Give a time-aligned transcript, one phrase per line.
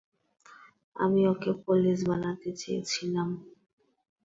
[0.95, 3.29] আমি ওকে পুলিশ বানাতে চেয়েছিলাম।